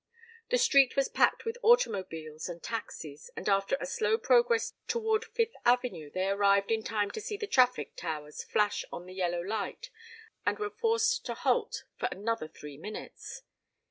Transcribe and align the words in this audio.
The 0.49 0.57
street 0.57 0.95
was 0.95 1.09
packed 1.09 1.45
with 1.45 1.59
automobiles 1.61 2.49
and 2.49 2.63
taxis, 2.63 3.29
and 3.35 3.47
after 3.47 3.77
a 3.79 3.85
slow 3.85 4.17
progress 4.17 4.73
toward 4.87 5.23
Fifth 5.25 5.53
Avenue 5.63 6.09
they 6.09 6.27
arrived 6.27 6.71
in 6.71 6.81
time 6.81 7.11
to 7.11 7.21
see 7.21 7.37
the 7.37 7.45
traffic 7.45 7.95
towers 7.95 8.43
flash 8.43 8.83
on 8.91 9.05
the 9.05 9.13
yellow 9.13 9.41
light 9.43 9.91
and 10.43 10.57
were 10.57 10.71
forced 10.71 11.23
to 11.27 11.35
halt 11.35 11.83
for 11.97 12.09
another 12.11 12.47
three 12.47 12.77
minutes. 12.79 13.43